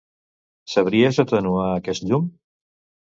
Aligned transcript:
Sabries 0.75 1.19
atenuar 1.25 1.67
aquest 1.75 2.09
llum? 2.13 2.29